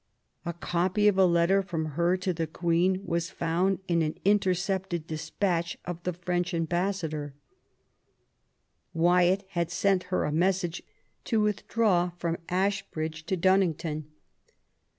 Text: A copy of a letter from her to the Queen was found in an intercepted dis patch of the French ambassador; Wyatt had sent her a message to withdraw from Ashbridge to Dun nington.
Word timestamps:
A 0.47 0.53
copy 0.53 1.07
of 1.07 1.19
a 1.19 1.27
letter 1.27 1.61
from 1.61 1.89
her 1.93 2.17
to 2.17 2.33
the 2.33 2.47
Queen 2.47 3.03
was 3.05 3.29
found 3.29 3.77
in 3.87 4.01
an 4.01 4.17
intercepted 4.25 5.05
dis 5.05 5.29
patch 5.29 5.77
of 5.85 6.01
the 6.01 6.11
French 6.13 6.55
ambassador; 6.55 7.35
Wyatt 8.95 9.45
had 9.49 9.69
sent 9.69 10.05
her 10.05 10.25
a 10.25 10.31
message 10.31 10.81
to 11.25 11.39
withdraw 11.39 12.13
from 12.17 12.37
Ashbridge 12.49 13.27
to 13.27 13.37
Dun 13.37 13.61
nington. 13.61 14.05